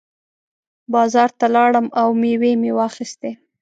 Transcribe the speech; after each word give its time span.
بازار 0.93 1.29
ته 1.39 1.45
لاړم 1.55 1.87
او 1.99 2.07
مېوې 2.21 2.51
مې 2.61 2.71
واخېستې. 2.77 3.31